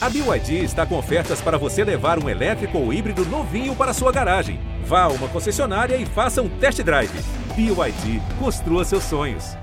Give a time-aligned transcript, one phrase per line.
[0.00, 4.12] A BYD está com ofertas para você levar um elétrico ou híbrido novinho para sua
[4.12, 4.60] garagem.
[4.84, 7.10] Vá a uma concessionária e faça um test drive.
[7.56, 9.56] BYD, construa seus sonhos.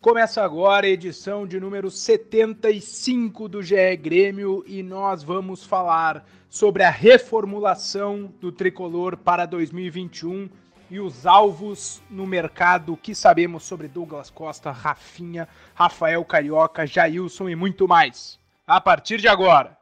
[0.00, 6.84] Começa agora a edição de número 75 do GE Grêmio e nós vamos falar sobre
[6.84, 10.48] a reformulação do tricolor para 2021
[10.90, 17.54] e os alvos no mercado que sabemos sobre Douglas Costa, Rafinha, Rafael Carioca, Jailson e
[17.54, 18.38] muito mais.
[18.66, 19.81] A partir de agora.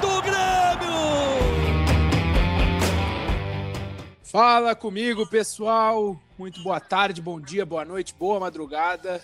[0.00, 0.90] do Grêmio!
[4.22, 6.18] Fala comigo, pessoal.
[6.38, 9.20] Muito boa tarde, bom dia, boa noite, boa madrugada.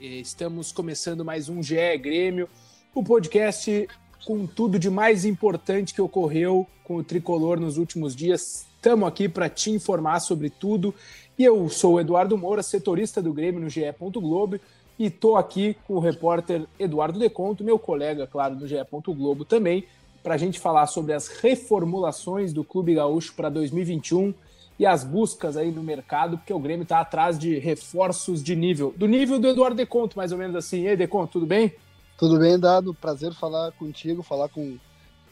[0.00, 2.48] Estamos começando mais um GE Grêmio,
[2.94, 3.88] o um podcast
[4.26, 8.66] com tudo de mais importante que ocorreu com o tricolor nos últimos dias.
[8.76, 10.94] Estamos aqui para te informar sobre tudo.
[11.38, 13.82] E eu sou o Eduardo Moura, setorista do Grêmio no GE.
[13.98, 14.60] Globo,
[14.98, 18.76] e estou aqui com o repórter Eduardo Deconto, meu colega, claro, no GE.
[19.06, 19.84] Globo também,
[20.22, 24.34] para a gente falar sobre as reformulações do Clube Gaúcho para 2021
[24.78, 28.94] e as buscas aí no mercado, porque o Grêmio está atrás de reforços de nível.
[28.96, 30.82] Do nível do Eduardo Deconto, mais ou menos assim.
[30.82, 31.72] E aí, Deconto, tudo bem?
[32.16, 32.94] Tudo bem, Dado.
[32.94, 34.78] Prazer falar contigo, falar com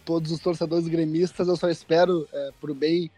[0.05, 1.47] todos os torcedores gremistas.
[1.47, 3.11] Eu só espero, é, por bem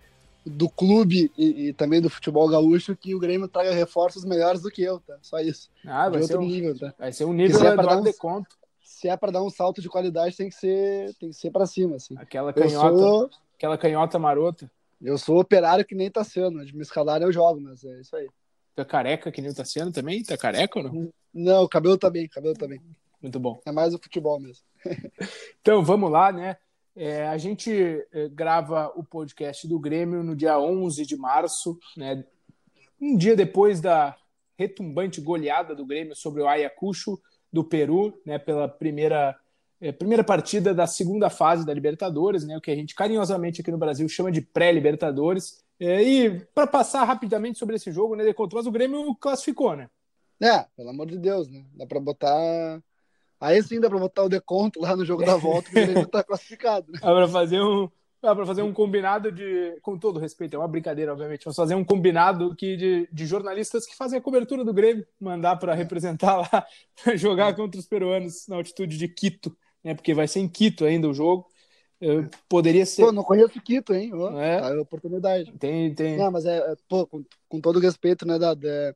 [0.44, 4.70] do clube e, e, também do futebol gaúcho, que o Grêmio traga reforços melhores do
[4.70, 5.16] que eu, tá?
[5.20, 5.68] Só isso.
[5.86, 6.94] Ah, vai, ser um, nível, tá?
[6.98, 8.57] vai ser um nível do Eduardo um, Deconto.
[8.98, 11.64] Se é para dar um salto de qualidade, tem que ser, tem que ser para
[11.66, 12.16] cima, assim.
[12.18, 13.30] Aquela canhota, sou...
[13.54, 14.68] aquela canhota marota.
[15.00, 16.66] Eu sou operário que nem tá sendo.
[16.66, 18.28] De me escalar eu jogo, mas é isso aí.
[18.76, 20.24] É careca que nem tá sendo também?
[20.24, 21.12] Tá careca ou não?
[21.32, 22.80] Não, o cabelo tá bem, cabelo tá bem.
[23.22, 23.60] Muito bom.
[23.64, 24.64] É mais o futebol mesmo.
[25.62, 26.56] então, vamos lá, né?
[26.96, 27.70] É, a gente
[28.12, 32.24] é, grava o podcast do Grêmio no dia 11 de março, né?
[33.00, 34.16] Um dia depois da
[34.56, 37.16] retumbante goleada do Grêmio sobre o Ayacucho
[37.52, 38.38] do Peru, né?
[38.38, 39.36] Pela primeira
[39.80, 43.70] é, primeira partida da segunda fase da Libertadores, né, o que a gente carinhosamente aqui
[43.70, 45.62] no Brasil chama de pré-Libertadores.
[45.78, 49.88] É, e para passar rapidamente sobre esse jogo, né, Deconto, o Grêmio classificou, né?
[50.40, 51.64] É, pelo amor de Deus, né?
[51.74, 52.82] Dá para botar.
[53.40, 56.06] Aí sim dá para botar o deconto lá no jogo da volta, que o Grêmio
[56.06, 56.90] tá classificado.
[56.92, 56.98] Né?
[57.00, 57.88] Dá para fazer um.
[58.20, 59.78] Dá para fazer um combinado de.
[59.80, 61.44] Com todo respeito, é uma brincadeira, obviamente.
[61.44, 65.56] Vamos fazer um combinado que de, de jornalistas que fazem a cobertura do Grêmio, mandar
[65.56, 66.66] para representar lá,
[67.14, 69.94] jogar contra os peruanos na altitude de Quito né?
[69.94, 71.46] Porque vai ser em Quito ainda o jogo.
[72.00, 73.02] Eu, poderia ser.
[73.02, 74.12] Pô, não conheço Quito, hein?
[74.14, 74.58] Oh, é.
[74.60, 75.52] A oportunidade.
[75.58, 76.16] Tem, tem.
[76.16, 78.66] Não, mas é, é pô, com, com todo respeito, né, Dado?
[78.68, 78.94] É,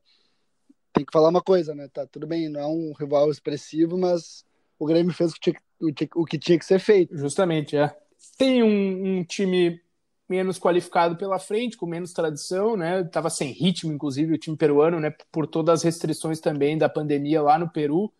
[0.93, 1.89] tem que falar uma coisa, né?
[1.91, 4.45] Tá, tudo bem, não é um rival expressivo, mas
[4.79, 7.17] o Grêmio fez o que tinha, o que tinha que ser feito.
[7.17, 7.93] Justamente, é.
[8.37, 9.81] Tem um, um time
[10.27, 13.03] menos qualificado pela frente, com menos tradição, né?
[13.03, 15.13] Tava sem ritmo, inclusive, o time peruano, né?
[15.31, 18.11] Por todas as restrições também da pandemia lá no Peru.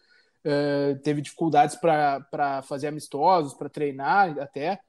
[0.46, 4.80] Uh, teve dificuldades para fazer amistosos, para treinar até.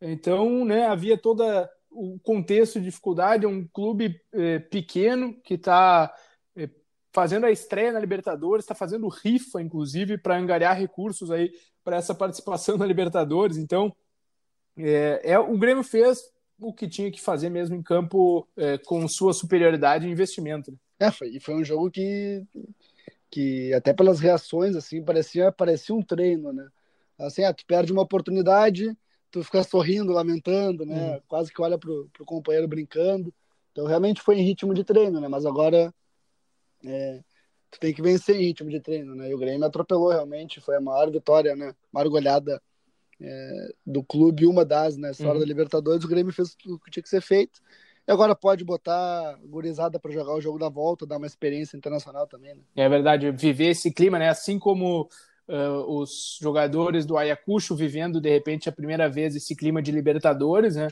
[0.00, 3.44] Então, né, havia toda o contexto de dificuldade.
[3.44, 6.12] É um clube eh, pequeno que está
[6.56, 6.68] eh,
[7.12, 11.52] fazendo a estreia na Libertadores, está fazendo rifa, inclusive, para angariar recursos aí
[11.82, 13.56] para essa participação na Libertadores.
[13.56, 13.94] Então,
[14.78, 18.48] é, é, o Grêmio fez o que tinha que fazer mesmo em campo
[18.86, 20.70] com sua superioridade e investimento.
[20.70, 20.78] Né?
[20.98, 22.46] É, foi, e foi um jogo que
[23.34, 26.68] que até pelas reações, assim, parecia, parecia um treino, né?
[27.18, 28.96] Assim, ah, tu perde uma oportunidade,
[29.28, 31.16] tu fica sorrindo, lamentando, né?
[31.16, 31.20] Hum.
[31.26, 33.34] Quase que olha pro, pro companheiro brincando.
[33.72, 35.26] Então, realmente foi em ritmo de treino, né?
[35.26, 35.92] Mas agora
[36.84, 37.24] é,
[37.72, 39.28] tu tem que vencer em ritmo de treino, né?
[39.28, 41.74] E o Grêmio atropelou realmente, foi a maior vitória, né?
[41.90, 42.62] Maior goleada
[43.20, 45.10] é, do clube, uma das, né?
[45.10, 47.60] Essa hora da Libertadores, o Grêmio fez o que tinha que ser feito.
[48.06, 52.26] E agora pode botar gurizada para jogar o jogo da volta, dar uma experiência internacional
[52.26, 52.60] também, né?
[52.76, 54.28] É verdade, viver esse clima, né?
[54.28, 55.08] Assim como
[55.48, 60.76] uh, os jogadores do Ayacucho vivendo de repente a primeira vez esse clima de Libertadores,
[60.76, 60.88] né?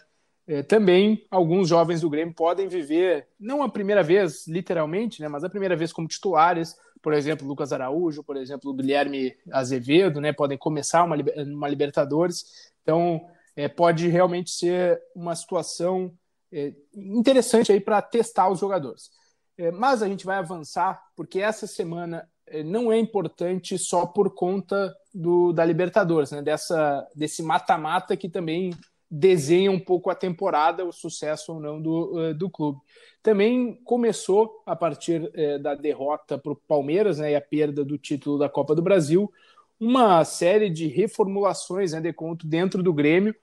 [0.47, 5.29] É, também alguns jovens do Grêmio podem viver, não a primeira vez, literalmente, né?
[5.29, 10.33] Mas a primeira vez como titulares, por exemplo, Lucas Araújo, por exemplo, Guilherme Azevedo, né?
[10.33, 12.71] Podem começar uma, uma Libertadores.
[12.83, 16.13] Então, é, pode realmente ser uma situação
[16.53, 19.11] é, interessante aí para testar os jogadores.
[19.59, 22.29] É, mas a gente vai avançar, porque essa semana
[22.67, 26.43] não é importante só por conta do, da Libertadores, né?
[26.43, 28.73] Dessa, desse mata-mata que também
[29.15, 32.81] desenha um pouco a temporada, o sucesso ou não do, do clube.
[33.23, 35.31] Também começou a partir
[35.61, 39.31] da derrota para o Palmeiras né, e a perda do título da Copa do Brasil,
[39.79, 43.35] uma série de reformulações né, de conto dentro do Grêmio.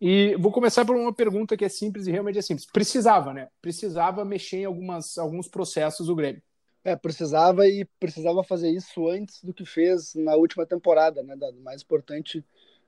[0.00, 2.66] E vou começar por uma pergunta que é simples e realmente é simples.
[2.66, 3.48] Precisava, né?
[3.60, 6.40] Precisava mexer em algumas, alguns processos do Grêmio.
[6.84, 11.34] É, precisava e precisava fazer isso antes do que fez na última temporada, né?
[11.36, 12.44] Dado mais importante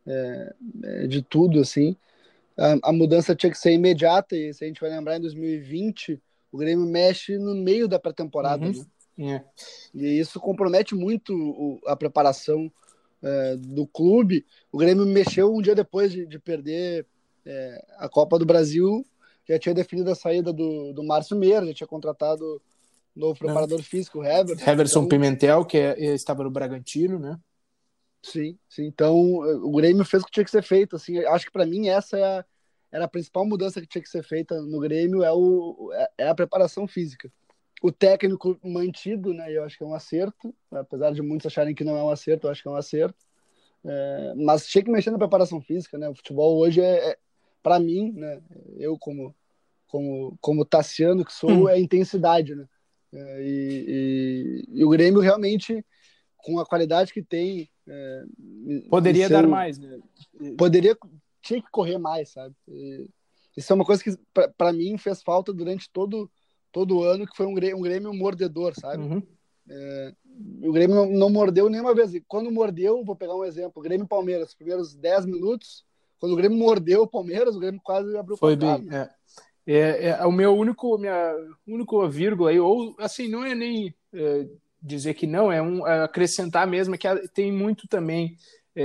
[0.07, 1.97] é, de tudo, assim.
[2.61, 6.21] A, a, mudança tinha que ser imediata e se a gente vai lembrar em 2020,
[6.53, 8.73] o Grêmio mexe no meio da pré-temporada, uhum.
[8.73, 8.87] né?
[9.19, 9.45] É.
[9.95, 12.71] E isso compromete muito o, a preparação
[13.23, 14.47] é, do clube.
[14.73, 17.07] O Grêmio mexeu um dia depois de, de perder
[17.45, 19.07] é, a Copa do Brasil,
[19.49, 22.61] já tinha definido a saída do, do Márcio Meira, já tinha contratado
[23.15, 24.71] novo preparador físico, o Heverson.
[24.71, 27.39] Heverson então, Pimentel, que é, estava no Bragantino, né?
[28.23, 28.85] Sim, sim.
[28.85, 30.97] Então o Grêmio fez o que tinha que ser feito.
[30.97, 32.45] Assim, acho que para mim essa é a,
[32.93, 36.29] era a principal mudança que tinha que ser feita no Grêmio é, o, é, é
[36.29, 37.31] a preparação física
[37.83, 39.51] o técnico mantido, né?
[39.51, 42.47] Eu acho que é um acerto, apesar de muitos acharem que não é um acerto,
[42.47, 43.19] eu acho que é um acerto.
[43.83, 46.09] É, mas tinha que mexer na preparação física, né?
[46.09, 47.19] O futebol hoje é, é
[47.63, 48.41] para mim, né?
[48.77, 49.35] Eu como
[49.87, 51.69] como como Tassiano que sou, hum.
[51.69, 52.67] é intensidade, né?
[53.13, 55.85] É, e, e, e, o Grêmio realmente
[56.37, 58.25] com a qualidade que tem é,
[58.91, 59.99] poderia seu, dar mais, né?
[60.59, 60.97] Poderia
[61.43, 62.55] tinha que correr mais, sabe?
[62.69, 63.09] E,
[63.57, 64.17] isso é uma coisa que
[64.57, 66.31] para mim fez falta durante todo
[66.73, 69.03] todo ano, que foi um Grêmio, um Grêmio mordedor, sabe?
[69.03, 69.23] Uhum.
[69.69, 70.15] É,
[70.63, 72.15] o Grêmio não, não, mordeu nenhuma vez.
[72.15, 75.85] E quando mordeu, vou pegar um exemplo: o Grêmio Palmeiras, os primeiros 10 minutos,
[76.19, 79.11] quando o Grêmio mordeu o Palmeiras, o Grêmio quase abriu Foi bem, né?
[79.17, 79.21] é.
[79.67, 80.27] É, é.
[80.27, 81.35] o meu único, minha
[81.67, 84.49] único vírgula aí, ou assim, não é nem é,
[84.83, 88.37] dizer que não, é um é acrescentar mesmo, é que tem muito também é,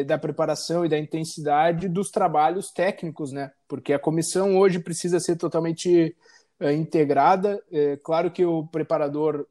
[0.08, 3.52] da preparação e da intensidade dos trabalhos técnicos, né?
[3.68, 6.16] Porque a comissão hoje precisa ser totalmente
[6.60, 7.62] é, integrada.
[7.72, 9.46] É, claro que o preparador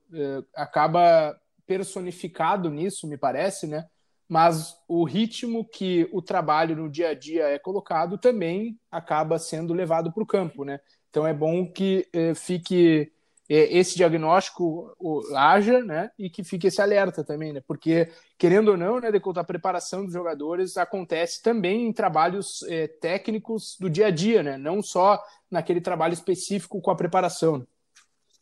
[0.54, 3.86] acaba personificado nisso, me parece, né?
[4.28, 9.72] Mas o ritmo que o trabalho no dia a dia é colocado também acaba sendo
[9.72, 10.80] levado para o campo, né?
[11.10, 13.12] Então é bom que fique
[13.48, 14.96] esse diagnóstico
[15.36, 19.20] haja, né, e que fique esse alerta também, né, porque querendo ou não, né, de
[19.36, 24.56] a preparação dos jogadores acontece também em trabalhos é, técnicos do dia a dia, né,
[24.56, 27.66] não só naquele trabalho específico com a preparação.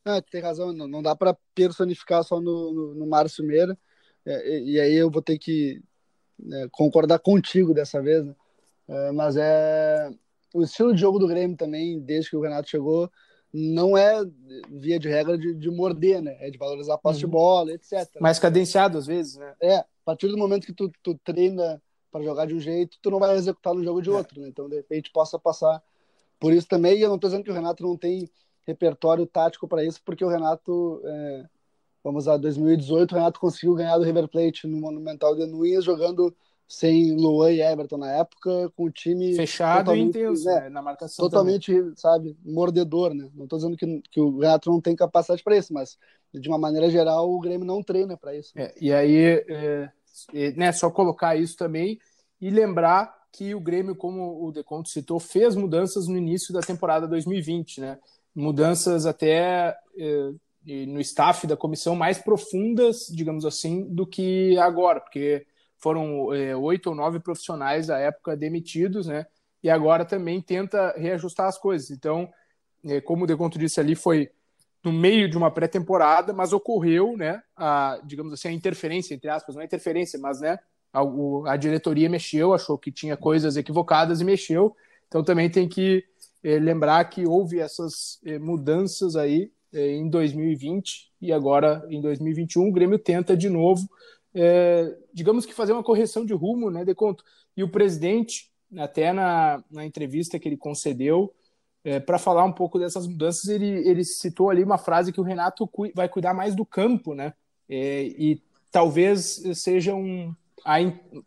[0.05, 3.77] Ah, tem razão, não, não dá para personificar só no, no, no Márcio Meira,
[4.25, 5.83] é, e, aí eu vou ter que
[6.39, 8.35] né, concordar contigo dessa vez, né?
[8.89, 10.11] é, mas é
[10.55, 13.11] o estilo de jogo do Grêmio também, desde que o Renato chegou,
[13.53, 14.25] não é
[14.71, 16.37] via de regra de, de morder, né?
[16.41, 17.29] É de valorizar a posse uhum.
[17.29, 18.09] de bola, etc.
[18.21, 19.55] Mais cadenciado às vezes, né?
[19.61, 23.11] É, a partir do momento que tu, tu treina para jogar de um jeito, tu
[23.11, 24.13] não vai executar no jogo de é.
[24.13, 24.49] outro, né?
[24.49, 25.83] Então, de repente, possa passar
[26.41, 26.99] por isso também.
[26.99, 28.29] E eu não estou dizendo que o Renato não tem
[28.67, 31.45] repertório tático para isso, porque o Renato, é,
[32.03, 36.35] vamos a 2018, o Renato conseguiu ganhar do River Plate no Monumental de Nunes jogando
[36.73, 40.81] sem Luan e Everton na época, com o time fechado e intenso né, né, na
[40.81, 41.29] marcação.
[41.29, 41.93] Totalmente, também.
[41.95, 43.29] sabe, mordedor, né?
[43.35, 45.99] Não estou dizendo que, que o Renato não tem capacidade para isso, mas
[46.33, 48.53] de uma maneira geral o Grêmio não treina para isso.
[48.57, 49.91] É, e aí, é,
[50.33, 52.01] é, né, só colocar isso também
[52.41, 57.07] e lembrar que o Grêmio, como o Deconto citou, fez mudanças no início da temporada
[57.07, 57.99] 2020, né?
[58.35, 60.31] Mudanças até é,
[60.87, 65.45] no staff da comissão mais profundas, digamos assim, do que agora, porque
[65.83, 69.27] foram é, oito ou nove profissionais à época demitidos, né?
[69.63, 71.91] E agora também tenta reajustar as coisas.
[71.91, 72.31] Então,
[72.85, 74.31] é, como o Deconto disse ali, foi
[74.85, 77.43] no meio de uma pré-temporada, mas ocorreu, né?
[77.57, 80.59] A, digamos assim, a interferência, entre aspas, não é interferência, mas, né?
[80.93, 81.01] A,
[81.53, 84.77] a diretoria mexeu, achou que tinha coisas equivocadas e mexeu.
[85.09, 86.05] Então, também tem que
[86.45, 92.69] é, lembrar que houve essas é, mudanças aí é, em 2020 e agora em 2021
[92.69, 93.89] o Grêmio tenta de novo
[94.35, 97.25] é, digamos que fazer uma correção de rumo, né, de conto.
[97.57, 101.35] E o presidente, até na, na entrevista que ele concedeu,
[101.85, 105.25] é, para falar um pouco dessas mudanças, ele, ele citou ali uma frase que o
[105.25, 107.35] Renato cu vai cuidar mais do campo, né?
[107.69, 110.35] É, e talvez seja um
[110.65, 110.77] a,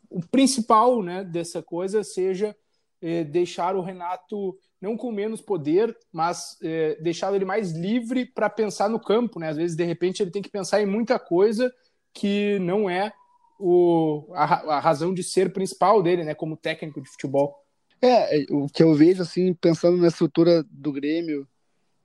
[0.09, 2.55] o principal, né, dessa coisa seja
[3.01, 6.97] é, deixar o Renato não com menos poder, mas é,
[7.33, 9.49] ele mais livre para pensar no campo, né?
[9.49, 11.73] Às vezes de repente ele tem que pensar em muita coisa
[12.15, 13.13] que não é
[13.59, 14.43] o, a,
[14.75, 17.61] a, razão de ser principal dele, né, como técnico de futebol.
[18.01, 21.47] É, é, o que eu vejo, assim, pensando na estrutura do Grêmio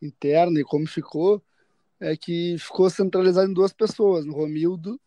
[0.03, 1.41] interna e como ficou,
[2.01, 5.01] é que ficou centralizado em duas pessoas, no Romildo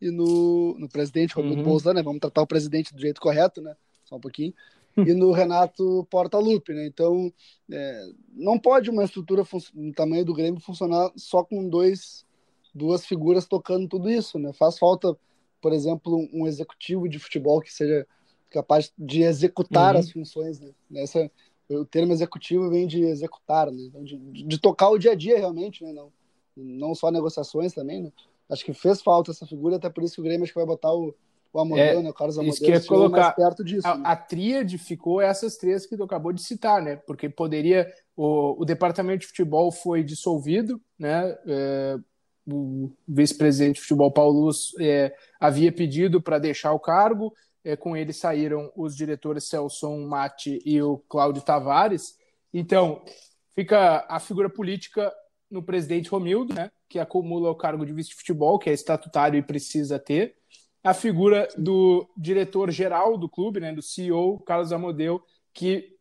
[0.00, 1.68] e no, no presidente Romildo Uhum.
[1.68, 2.02] Bolzano, né?
[2.02, 3.74] Vamos tratar o presidente do jeito correto, né?
[4.04, 4.52] Só um pouquinho.
[4.96, 6.86] E no Renato Portaluppi, né?
[6.86, 7.32] Então,
[7.70, 12.24] é, não pode uma estrutura do tamanho do Grêmio funcionar só com dois,
[12.74, 14.52] duas figuras tocando tudo isso, né?
[14.52, 15.16] Faz falta,
[15.60, 18.06] por exemplo, um executivo de futebol que seja
[18.50, 20.00] capaz de executar Uhum.
[20.00, 20.70] as funções, né?
[20.90, 21.30] Nessa,
[21.68, 23.82] o termo executivo vem de executar, né?
[23.82, 25.92] Então, de, de tocar o dia a dia realmente, né?
[25.92, 26.12] Não,
[26.56, 28.12] não só negociações também, né?
[28.50, 30.66] Acho que fez falta essa figura, até por isso que o Grêmio acho que vai
[30.66, 31.14] botar o,
[31.52, 32.10] o Amodeu, É, né?
[32.10, 33.20] O Carlos isso Amodeu, que colocar.
[33.20, 33.86] mais perto disso.
[33.86, 34.02] né?
[34.04, 36.96] A, a tríade ficou essas três que tu acabou de citar, né?
[36.96, 37.86] Porque poderia.
[38.16, 41.38] O, o departamento de futebol foi dissolvido, né?
[41.46, 41.96] É,
[42.46, 47.32] o vice-presidente de futebol, Paulo é, havia pedido para deixar o cargo.
[47.62, 52.16] É, com ele saíram os diretores Celson Mate e o Cláudio Tavares.
[52.54, 53.04] Então,
[53.54, 55.12] fica a figura política
[55.50, 56.70] no presidente Romildo, né?
[56.88, 60.40] Que acumula o cargo de vice de futebol, que é estatutário e precisa ter
[60.82, 65.96] a figura do diretor-geral do clube, né, do CEO, Carlos Amodeu, que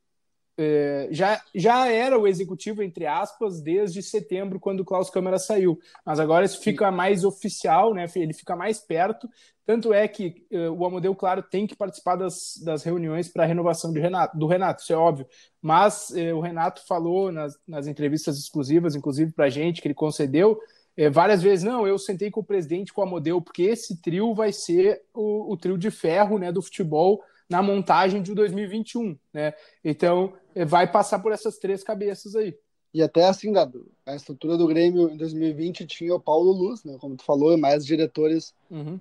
[0.62, 5.80] eh, já, já era o executivo, entre aspas, desde setembro, quando o Klaus Câmara saiu.
[6.06, 9.30] Mas agora isso fica mais oficial, né, ele fica mais perto.
[9.66, 13.48] Tanto é que eh, o Amodeu, claro, tem que participar das, das reuniões para a
[13.48, 15.26] renovação de Renato, do Renato, isso é óbvio.
[15.62, 19.96] Mas eh, o Renato falou nas, nas entrevistas exclusivas, inclusive para a gente, que ele
[19.96, 20.60] concedeu,
[20.98, 24.34] é, várias vezes, não, eu sentei com o presidente, com a Modelo, porque esse trio
[24.34, 29.18] vai ser o, o trio de ferro né, do futebol na montagem de 2021.
[29.34, 29.54] Né?
[29.84, 32.56] Então, é, vai passar por essas três cabeças aí.
[32.94, 36.98] E até assim, Dado, a estrutura do Grêmio em 2020 tinha o Paulo Luz, né?
[37.00, 38.98] Como tu falou, mais diretores Uhum.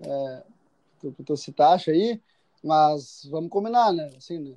[1.00, 2.20] que tu, tu citaste aí,
[2.62, 4.10] mas vamos combinar, né?
[4.16, 4.54] Assim, né?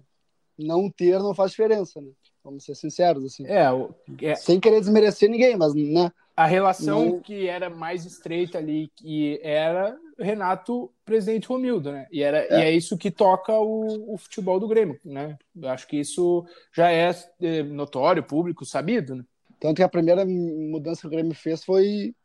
[0.58, 2.12] Não ter não faz diferença, né?
[2.44, 3.46] Vamos ser sinceros, assim.
[3.46, 6.12] É, o- é, Sem querer desmerecer ninguém, mas, né?
[6.36, 7.20] a relação Não.
[7.22, 12.08] que era mais estreita ali, que era Renato, presidente Romildo, né?
[12.12, 15.38] E, era, e é isso que toca o, o futebol do Grêmio, né?
[15.56, 16.44] Eu acho que isso
[16.74, 19.24] já é, é, notório, público, sabido, né?
[19.60, 22.16] Tanto que a primeira mudança que o Grêmio fez foi,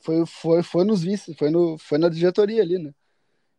[0.00, 2.92] foi, foi, foi nos vices, foi, no, foi na diretoria ali, né?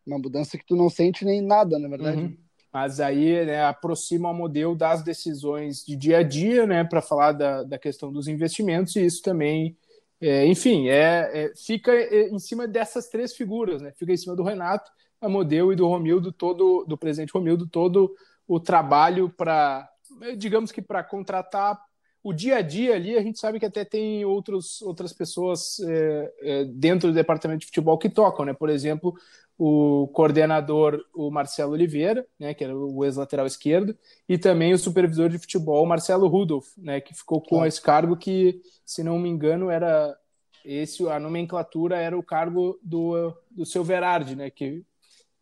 [0.06, 2.20] Uma mudança que tu não sente nem nada, na verdade.
[2.20, 2.36] Uhum.
[2.74, 7.30] Mas aí né, aproxima o modelo das decisões de dia a dia, né, para falar
[7.30, 9.76] da, da questão dos investimentos, e isso também,
[10.20, 13.92] é, enfim, é, é, fica é, em cima dessas três figuras, né?
[13.96, 14.90] Fica em cima do Renato,
[15.20, 18.12] a Modelo e do Romildo, todo, do presidente Romildo, todo
[18.44, 19.88] o trabalho para,
[20.36, 21.80] digamos que para contratar
[22.24, 26.32] o dia a dia ali, a gente sabe que até tem outros, outras pessoas é,
[26.40, 28.54] é, dentro do departamento de futebol que tocam, né?
[28.54, 29.14] Por exemplo,
[29.58, 35.28] o coordenador, o Marcelo Oliveira, né, que era o ex-lateral esquerdo, e também o supervisor
[35.28, 39.68] de futebol, Marcelo Rudolph, né, que ficou com esse cargo que, se não me engano,
[39.70, 40.16] era
[40.64, 44.82] esse a nomenclatura era o cargo do, do seu Verardi, né, que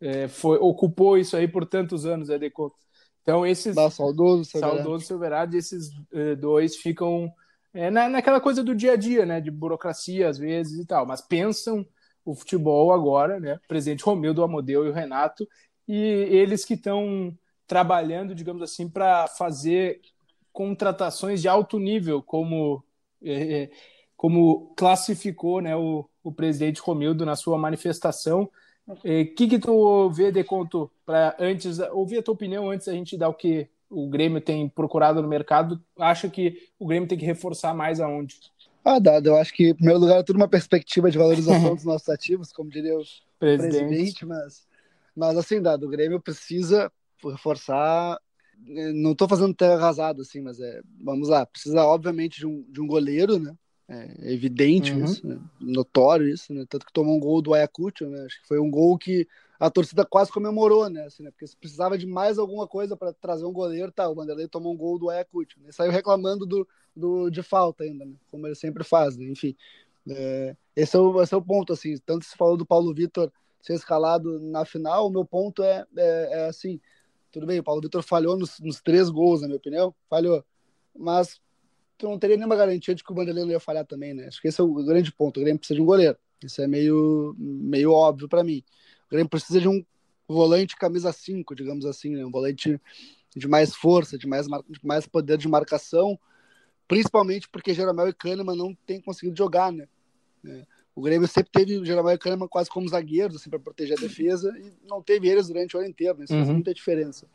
[0.01, 2.75] é, foi, ocupou isso aí por tantos anos, é Deco.
[3.23, 7.33] Então esses Bah, saudoso, seu saudoso seu Verardi, esses eh, dois ficam
[7.73, 11.05] é, na, naquela coisa do dia a dia, né, de burocracia às vezes e tal,
[11.05, 11.85] mas pensam
[12.23, 15.47] o futebol agora, né, o presidente Romildo, Amodeu e o Renato,
[15.87, 19.99] e eles que estão trabalhando, digamos assim, para fazer
[20.51, 22.83] contratações de alto nível, como
[23.23, 23.69] eh,
[24.15, 28.49] como classificou, né, o, o presidente Romildo na sua manifestação.
[28.87, 32.93] O que que tu vê de conto para antes ouvir a tua opinião antes da
[32.93, 35.81] gente dar o que o Grêmio tem procurado no mercado?
[35.97, 38.39] Acha que o Grêmio tem que reforçar mais aonde?
[38.83, 41.85] Ah, Dado, eu acho que, em primeiro lugar, é tudo uma perspectiva de valorização dos
[41.85, 43.03] nossos ativos, como diria o
[43.39, 43.85] Presidente.
[43.85, 44.67] presidente, mas,
[45.15, 46.91] mas assim, Dado, o Grêmio precisa
[47.23, 48.19] reforçar.
[48.67, 52.63] eh, Não estou fazendo terra arrasada, assim, mas é, vamos lá, precisa, obviamente, de um,
[52.69, 53.55] de um goleiro, né?
[53.87, 55.03] É evidente Uhum.
[55.03, 55.39] isso, né?
[55.59, 56.65] notório isso, né?
[56.69, 58.25] Tanto que tomou um gol do Ayacucho, né?
[58.25, 59.27] Acho que foi um gol que
[59.59, 61.05] a torcida quase comemorou, né?
[61.05, 61.31] Assim, né?
[61.31, 64.07] Porque se precisava de mais alguma coisa para trazer um goleiro, tá?
[64.09, 65.71] O Vanderlei tomou um gol do Ayacucho, né?
[65.71, 68.13] Saiu reclamando do, do, de falta ainda, né?
[68.31, 69.25] Como ele sempre faz, né?
[69.25, 69.55] Enfim,
[70.09, 71.97] é, esse, é o, esse é o ponto, assim.
[72.05, 76.29] Tanto se falou do Paulo Vitor ser escalado na final, o meu ponto é, é,
[76.31, 76.81] é assim,
[77.31, 80.43] tudo bem, o Paulo Vitor falhou nos, nos três gols, na minha opinião, falhou,
[80.93, 81.39] mas
[81.97, 84.27] tu não teria nenhuma garantia de que o Vanderlei não ia falhar também, né?
[84.27, 85.37] Acho que esse é o grande ponto.
[85.39, 86.17] O Grêmio precisa de um goleiro.
[86.43, 88.63] Isso é meio, meio óbvio para mim.
[89.07, 89.83] O Grêmio precisa de um
[90.27, 92.25] volante camisa 5, digamos assim, né?
[92.25, 92.79] Um volante
[93.35, 96.19] de mais força, de mais, de mais poder de marcação,
[96.87, 99.87] principalmente porque Jeromel e Kahneman não têm conseguido jogar, né?
[100.45, 103.97] É, O Grêmio sempre teve o Jeromel e Kahneman quase como zagueiros, assim, para proteger
[103.97, 106.25] a defesa, e não teve eles durante o ano inteiro, né?
[106.25, 106.53] Isso faz Uhum.
[106.55, 107.25] muita diferença.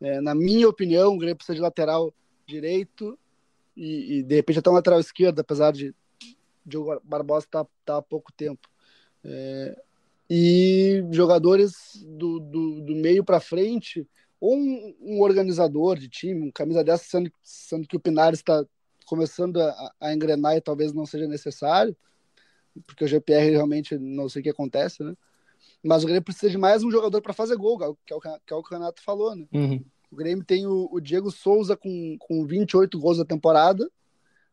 [0.00, 2.12] É, na minha opinião, o Grêmio precisa de lateral
[2.46, 3.18] direito
[3.78, 5.94] e, e, de repente até um lateral esquerdo, apesar de
[6.66, 8.68] Diogo Barbosa estar tá, tá há pouco tempo.
[9.24, 9.80] É,
[10.28, 14.06] e jogadores do, do, do meio para frente,
[14.40, 18.64] ou um, um, organizador de time, um camisa dessa, sendo, sendo que o Pinares está
[19.06, 21.96] começando a, a, engrenar e talvez não seja necessário,
[22.84, 25.14] porque o GPR realmente não sei o que acontece, né?
[25.82, 28.52] Mas o Grêmio precisa de mais um jogador para fazer gol, que é, o, que
[28.52, 29.46] é o que o Renato falou, né?
[29.52, 29.84] Uhum.
[30.10, 33.88] O Grêmio tem o, o, Diego Souza com, com 28 gols na temporada.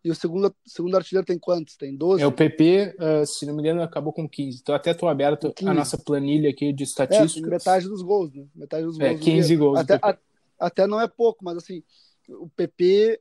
[0.03, 1.75] E o segundo, segundo artilheiro tem quantos?
[1.75, 2.21] Tem 12?
[2.21, 4.59] É, o PP, uh, se não me engano, acabou com 15.
[4.61, 7.49] Então até estou aberto a nossa planilha aqui de estatísticas.
[7.49, 8.45] É, metade dos gols, né?
[8.53, 9.21] Metade dos é, gols.
[9.21, 9.79] É, 15 gols.
[9.79, 10.17] Até, a,
[10.59, 11.81] até não é pouco, mas assim,
[12.29, 13.19] o PP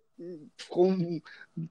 [0.57, 0.95] ficou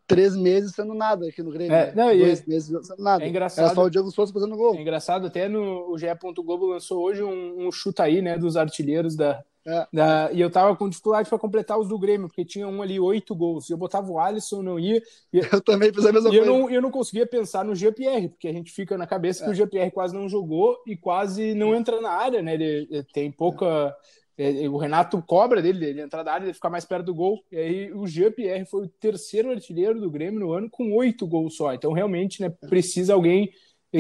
[0.07, 1.75] três meses sendo nada aqui no Grêmio.
[1.75, 1.93] É, né?
[1.95, 3.23] não, Dois é, meses sendo nada.
[3.23, 3.65] É engraçado.
[3.65, 4.75] Era só o Diego Souza fazendo gol.
[4.75, 6.07] É engraçado, até no o GE.
[6.37, 9.87] Globo lançou hoje um, um chuta aí, né, dos artilheiros da, é.
[9.93, 12.99] Da, e eu tava com dificuldade para completar os do Grêmio, porque tinha um ali
[12.99, 13.69] oito gols.
[13.69, 15.01] Eu botava o Alisson, não ia.
[15.31, 16.45] E, eu também fiz a mesma coisa.
[16.45, 19.45] Eu não, eu não conseguia pensar no GPR, porque a gente fica na cabeça é.
[19.45, 22.55] que o GPR quase não jogou e quase não entra na área, né?
[22.55, 23.95] Ele, ele tem pouca.
[24.37, 24.67] É.
[24.67, 27.41] O Renato cobra dele, ele entrar na área, ele ficar mais perto do gol.
[27.51, 31.55] E aí o GPR foi o terceiro artilheiro do Grêmio no ano com oito gols
[31.55, 31.73] só.
[31.73, 33.51] Então realmente né, precisa alguém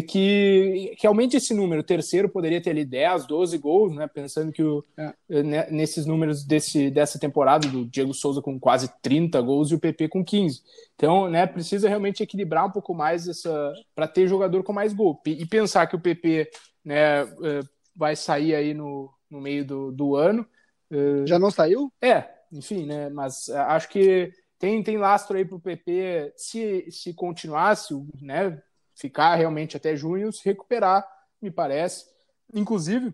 [0.01, 1.81] que, que aumente esse número.
[1.81, 4.07] O terceiro poderia ter ali 10, 12 gols, né?
[4.07, 5.43] Pensando que o, é.
[5.43, 9.79] né, nesses números desse, dessa temporada, do Diego Souza com quase 30 gols e o
[9.79, 10.61] PP com 15.
[10.95, 15.21] Então, né, precisa realmente equilibrar um pouco mais essa para ter jogador com mais gol.
[15.25, 16.49] E pensar que o PP
[16.83, 17.59] né, é,
[17.95, 20.45] vai sair aí no, no meio do, do ano.
[20.91, 21.91] É, Já não saiu?
[22.01, 23.09] É, enfim, né?
[23.09, 28.61] Mas acho que tem, tem lastro aí para o PP se, se continuasse, né?
[28.95, 31.05] Ficar realmente até junho, se recuperar,
[31.41, 32.05] me parece.
[32.53, 33.13] Inclusive,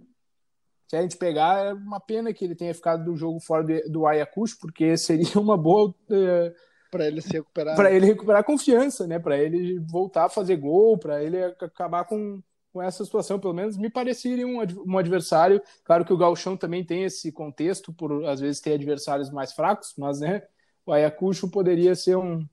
[0.88, 3.92] se a gente pegar, é uma pena que ele tenha ficado do jogo fora do,
[3.92, 5.94] do Ayacucho, porque seria uma boa.
[6.10, 6.54] É,
[6.90, 7.76] para ele se recuperar.
[7.76, 9.20] Para ele recuperar confiança, né?
[9.20, 12.42] Para ele voltar a fazer gol, para ele acabar com,
[12.74, 14.58] com essa situação, pelo menos me pareceria um,
[14.88, 15.62] um adversário.
[15.84, 19.94] Claro que o Galchão também tem esse contexto, por às vezes ter adversários mais fracos,
[19.96, 20.42] mas né,
[20.84, 22.44] o Ayacucho poderia ser um,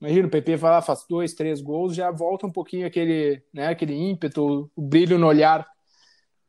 [0.00, 3.68] Imagina, o PP vai lá, faz dois, três gols, já volta um pouquinho aquele, né,
[3.68, 5.66] aquele ímpeto, o brilho no olhar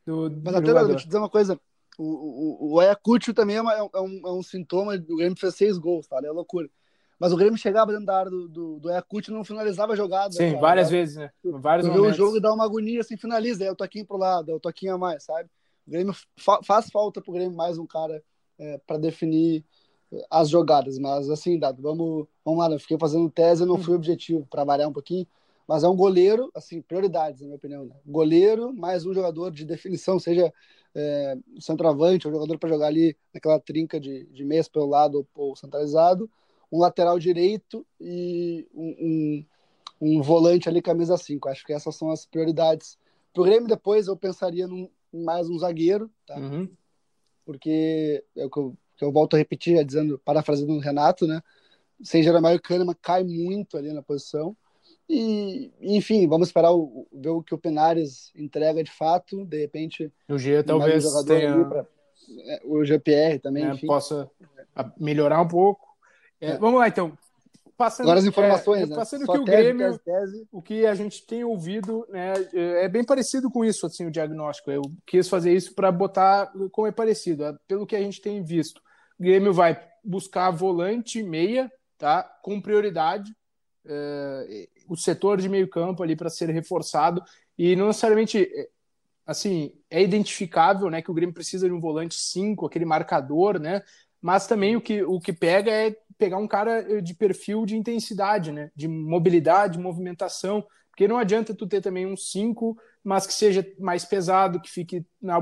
[0.05, 1.59] do, do Mas até, vou te dizer uma coisa,
[1.97, 5.55] o, o, o Ayacucho também é, uma, é, um, é um sintoma, o Grêmio fez
[5.55, 6.19] seis gols, tá?
[6.23, 6.69] É loucura.
[7.19, 9.95] Mas o Grêmio chegava dentro da área do, do, do Ayacucho e não finalizava a
[9.95, 10.31] jogada.
[10.31, 11.29] Sim, cara, várias vezes, né?
[11.43, 14.17] Vários tu vê o jogo e dá uma agonia, assim, finaliza, aí eu toquinho pro
[14.17, 15.47] lado, é o toquinho a mais, sabe?
[15.85, 18.23] O Grêmio fa faz falta pro Grêmio mais um cara
[18.57, 19.63] é, para definir
[20.29, 24.45] as jogadas, mas assim, Dado, vamos, vamos lá, eu fiquei fazendo tese, não fui objetivo,
[24.49, 25.25] para variar um pouquinho,
[25.67, 27.95] mas é um goleiro, assim, prioridades, na minha opinião, né?
[28.05, 30.51] Goleiro, mais um jogador de definição, seja
[30.93, 35.55] é, centroavante, ou jogador para jogar ali naquela trinca de, de meias pelo lado ou,
[35.55, 36.29] centralizado,
[36.71, 39.45] um lateral direito e um,
[40.01, 41.47] um, um volante ali, camisa 5.
[41.47, 42.97] Acho que essas são as prioridades.
[43.33, 46.37] Pro Grêmio, depois, eu pensaria num, mais um zagueiro, tá?
[46.37, 46.69] Uhum.
[47.45, 51.41] Porque é o que eu que eu volto a repetir, dizendo, parafraseando o Renato, né?
[52.03, 54.55] Sem Jeremiah Kahneman cai muito ali na posição.
[55.09, 59.43] E, enfim, vamos esperar o, ver o que o Penares entrega de fato.
[59.43, 61.65] De repente, o G talvez um tenha...
[61.65, 61.85] Pra,
[62.45, 64.29] é, o GPR também, é, possa
[64.99, 65.87] melhorar um pouco.
[66.39, 66.57] É, é.
[66.59, 67.17] Vamos lá, então.
[67.75, 68.95] Passando, Agora as informações, é, né?
[68.95, 70.47] Passando Só que o Grêmio, tese, tese.
[70.51, 74.69] o que a gente tem ouvido, né, é bem parecido com isso, assim, o diagnóstico.
[74.69, 78.79] Eu quis fazer isso para botar como é parecido, pelo que a gente tem visto.
[79.21, 82.23] Grêmio vai buscar volante meia, tá?
[82.41, 83.35] Com prioridade.
[83.85, 87.23] É, o setor de meio campo ali para ser reforçado
[87.57, 88.47] e não necessariamente
[89.25, 93.81] assim é identificável né que o Grêmio precisa de um volante 5, aquele marcador né
[94.21, 98.51] mas também o que, o que pega é pegar um cara de perfil de intensidade
[98.51, 103.65] né de mobilidade movimentação porque não adianta tu ter também um 5 mas que seja
[103.79, 105.41] mais pesado que fique na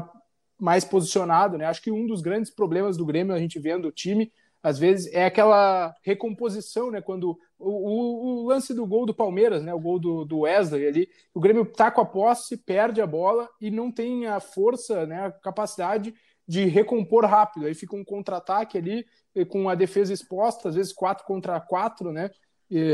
[0.59, 1.65] mais posicionado, né?
[1.65, 5.11] Acho que um dos grandes problemas do Grêmio, a gente vendo o time, às vezes,
[5.13, 7.01] é aquela recomposição, né?
[7.01, 9.73] Quando o, o, o, lance do gol do Palmeiras, né?
[9.73, 13.49] O gol do, do Wesley ali, o Grêmio tá com a posse, perde a bola
[13.61, 15.27] e não tem a força, né?
[15.27, 16.13] A capacidade
[16.45, 17.67] de recompor rápido.
[17.67, 19.05] Aí fica um contra-ataque ali,
[19.47, 22.29] com a defesa exposta, às vezes 4 contra 4, né?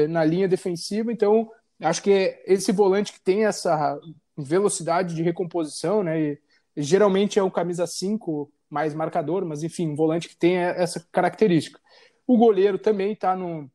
[0.10, 1.12] Na linha defensiva.
[1.12, 1.50] Então,
[1.82, 4.00] acho que esse volante que tem essa
[4.38, 6.22] velocidade de recomposição, né?
[6.22, 6.40] E,
[6.76, 11.80] geralmente é um camisa 5 mais marcador, mas enfim, um volante que tem essa característica.
[12.28, 13.70] O goleiro também está no,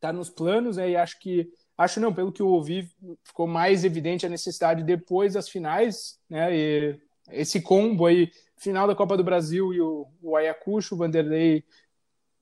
[0.00, 2.90] tá nos planos, né, e acho que, acho não, pelo que eu ouvi,
[3.22, 8.94] ficou mais evidente a necessidade depois das finais, né, e esse combo aí, final da
[8.94, 11.64] Copa do Brasil e o, o Ayacucho, o Vanderlei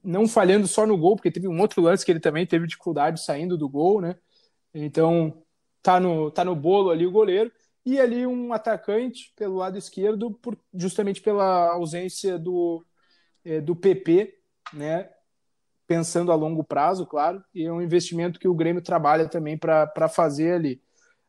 [0.03, 3.23] não falhando só no gol, porque teve um outro lance que ele também teve dificuldade
[3.23, 4.17] saindo do gol, né,
[4.73, 5.43] então
[5.83, 7.53] tá no, tá no bolo ali o goleiro,
[7.85, 12.85] e ali um atacante pelo lado esquerdo, por, justamente pela ausência do,
[13.45, 14.39] é, do PP,
[14.73, 15.11] né?
[15.87, 20.09] Pensando a longo prazo, claro, e é um investimento que o Grêmio trabalha também para
[20.09, 20.83] fazer ali.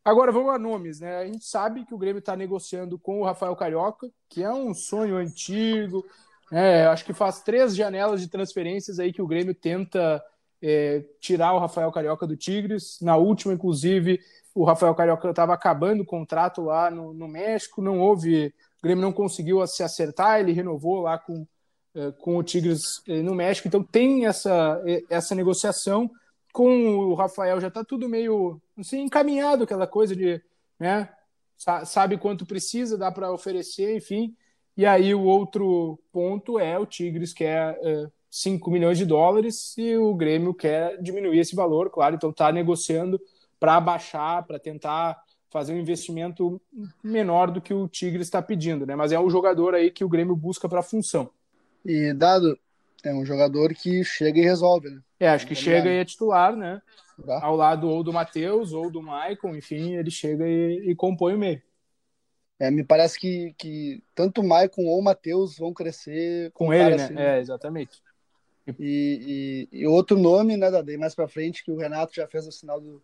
[0.03, 1.17] Agora vamos a nomes, né?
[1.17, 4.73] A gente sabe que o Grêmio está negociando com o Rafael Carioca, que é um
[4.73, 6.05] sonho antigo.
[6.51, 10.23] É, acho que faz três janelas de transferências aí que o Grêmio tenta
[10.61, 12.99] é, tirar o Rafael Carioca do Tigres.
[13.01, 14.21] Na última, inclusive,
[14.55, 18.47] o Rafael Carioca estava acabando o contrato lá no, no, México, não houve,
[18.79, 21.45] o Grêmio não conseguiu se acertar, ele renovou lá com,
[21.93, 26.09] é, com o Tigres é, no México, então tem essa, é, essa negociação
[26.53, 30.41] com o Rafael, já está tudo meio assim, encaminhado, aquela coisa de,
[30.79, 31.09] né,
[31.83, 34.33] sabe quanto precisa, dá para oferecer, enfim,
[34.77, 39.97] e aí o outro ponto é o Tigres quer é, 5 milhões de dólares e
[39.97, 43.19] o Grêmio quer diminuir esse valor, claro, então está negociando
[43.65, 46.61] para baixar, para tentar fazer um investimento
[47.03, 48.95] menor do que o Tigres está pedindo, né?
[48.95, 51.31] Mas é um jogador aí que o Grêmio busca para a função.
[51.83, 52.59] E dado
[53.03, 55.01] é um jogador que chega e resolve, né?
[55.19, 56.79] É, acho que chega e é titular, né?
[57.25, 57.43] Tá.
[57.43, 61.39] Ao lado ou do Matheus ou do Maicon, enfim, ele chega e, e compõe o
[61.39, 61.59] meio.
[62.59, 66.73] É, me parece que, que tanto o Maicon ou o Matheus vão crescer com, com
[66.73, 67.03] ele, né?
[67.05, 67.99] Assim, é, exatamente.
[68.79, 72.45] E, e, e, outro nome, né, Daí mais para frente, que o Renato já fez
[72.45, 73.01] o sinal do,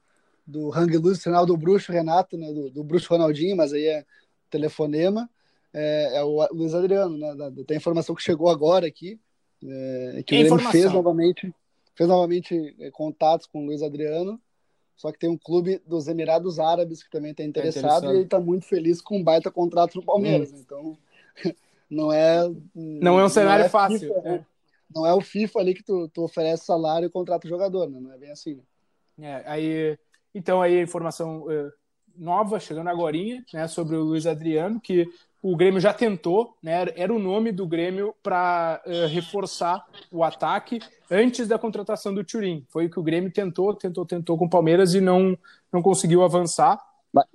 [0.52, 4.06] do Hang Luz, sinal do bruxo Renato, né, do, do bruxo Ronaldinho, mas aí é
[4.50, 5.30] telefonema,
[5.74, 9.20] é, é o Luiz Adriano, né, da, tem informação que chegou agora aqui,
[9.64, 11.54] é, que o Grêmio fez novamente,
[11.96, 14.40] fez novamente é, contatos com o Luiz Adriano,
[14.98, 18.18] só que tem um clube dos Emirados Árabes que também está interessado, tá interessado, e
[18.18, 20.58] ele está muito feliz com um baita contrato no Palmeiras, hum.
[20.60, 20.98] então
[21.90, 22.42] não é...
[22.76, 24.14] Não é um cenário é fácil.
[24.14, 24.46] FIFA, é.
[24.94, 28.00] Não é o FIFA ali que tu, tu oferece salário e contrata o jogador, né?
[28.02, 28.62] não é bem assim.
[29.18, 29.42] Né?
[29.46, 29.98] É, aí
[30.34, 31.72] então aí a informação uh,
[32.16, 33.18] nova chegando agora,
[33.54, 35.08] né, sobre o Luiz Adriano, que
[35.42, 40.80] o Grêmio já tentou, né, era o nome do Grêmio para uh, reforçar o ataque
[41.10, 42.66] antes da contratação do Turim.
[42.70, 45.38] Foi o que o Grêmio tentou, tentou, tentou com o Palmeiras e não,
[45.72, 46.80] não conseguiu avançar.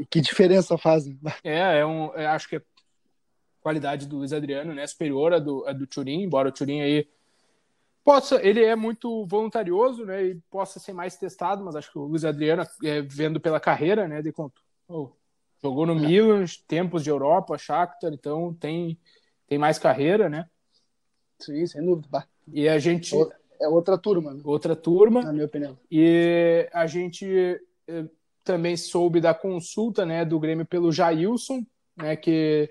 [0.08, 1.04] Que diferença faz?
[1.42, 2.62] É, é um, é, acho que a
[3.60, 7.06] qualidade do Luiz Adriano né, superior à do, à do Turim, embora o Turim aí
[8.06, 10.24] possa, ele é muito voluntarioso, né?
[10.26, 14.06] E possa ser mais testado, mas acho que o Luiz Adriano, é, vendo pela carreira,
[14.06, 14.22] né?
[14.22, 15.10] De conto, oh,
[15.60, 16.06] jogou no é.
[16.06, 18.96] Milan, tempos de Europa, Shakhtar, então tem
[19.48, 20.48] tem mais carreira, né?
[21.40, 22.24] Sim, sem dúvida.
[22.52, 23.12] E a gente
[23.60, 24.40] é outra turma, né?
[24.44, 25.76] outra turma, na minha opinião.
[25.90, 28.04] E a gente eh,
[28.44, 31.64] também soube da consulta, né, do Grêmio pelo Jailson,
[31.96, 32.70] né, que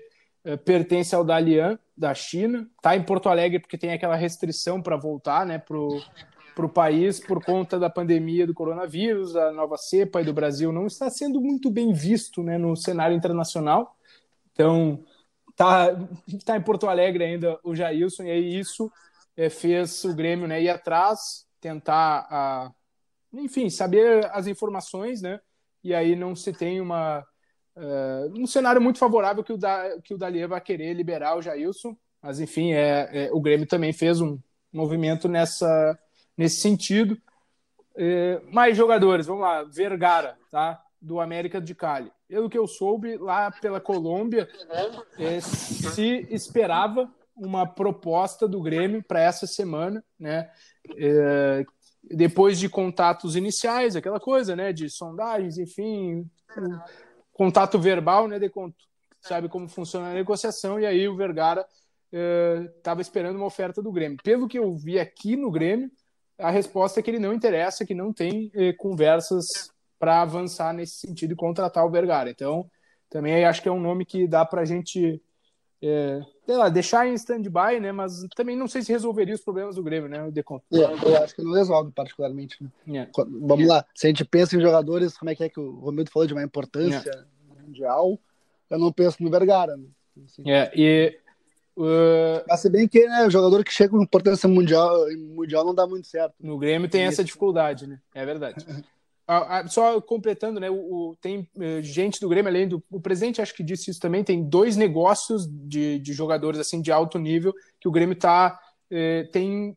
[0.54, 5.46] pertence ao Dalian da China, está em Porto Alegre porque tem aquela restrição para voltar
[5.46, 10.70] né, para o país por conta da pandemia do coronavírus, a nova cepa do Brasil
[10.70, 13.96] não está sendo muito bem visto né, no cenário internacional.
[14.52, 15.02] Então,
[15.56, 15.88] tá,
[16.44, 18.92] tá em Porto Alegre ainda o Jailson, e aí isso
[19.36, 22.72] é, fez o Grêmio né, ir atrás, tentar, a,
[23.32, 25.40] enfim, saber as informações, né?
[25.82, 27.24] E aí não se tem uma
[27.76, 31.42] Uh, um cenário muito favorável que o, da, que o Dalier vai querer liberar o
[31.42, 34.38] Jailson, mas enfim, é, é o Grêmio também fez um
[34.72, 35.98] movimento nessa,
[36.36, 37.18] nesse sentido.
[37.94, 40.82] É, mais jogadores, vamos lá, Vergara, tá?
[41.00, 42.10] do América de Cali.
[42.28, 44.48] Pelo que eu soube, lá pela Colômbia,
[45.18, 50.50] é, se esperava uma proposta do Grêmio para essa semana, né?
[50.96, 51.64] É,
[52.02, 54.72] depois de contatos iniciais, aquela coisa, né?
[54.72, 56.28] De sondagens, enfim,
[57.36, 58.50] contato verbal, né, de
[59.20, 61.66] sabe como funciona a negociação, e aí o Vergara
[62.78, 64.18] estava eh, esperando uma oferta do Grêmio.
[64.24, 65.90] Pelo que eu vi aqui no Grêmio,
[66.38, 70.96] a resposta é que ele não interessa, que não tem eh, conversas para avançar nesse
[70.96, 72.30] sentido e contratar o Vergara.
[72.30, 72.70] Então,
[73.10, 75.22] também acho que é um nome que dá para a gente
[75.82, 77.92] é, lá, deixar em stand-by, né?
[77.92, 80.24] Mas também não sei se resolveria os problemas do Grêmio, né?
[80.24, 80.64] O Deconto.
[80.72, 82.56] É, eu acho que não resolve, particularmente.
[82.86, 83.00] Né?
[83.00, 83.08] É.
[83.16, 83.68] Vamos é.
[83.68, 86.26] lá, se a gente pensa em jogadores, como é que é que o Romildo falou
[86.26, 87.26] de uma importância
[87.58, 88.18] mundial,
[88.70, 89.76] eu não penso no Vergara.
[89.76, 89.86] Né?
[90.24, 91.18] Assim, é, e.
[91.76, 92.42] Uh...
[92.48, 95.86] Mas se bem que né, o jogador que chega com importância mundial, mundial não dá
[95.86, 96.34] muito certo.
[96.40, 98.00] No Grêmio tem essa dificuldade, né?
[98.14, 98.64] É verdade.
[99.68, 100.70] Só completando, né?
[100.70, 104.00] O, o, tem uh, gente do Grêmio, além do o presidente, acho que disse isso
[104.00, 104.22] também.
[104.22, 108.58] Tem dois negócios de, de jogadores assim de alto nível que o Grêmio tá,
[108.90, 109.76] uh, tem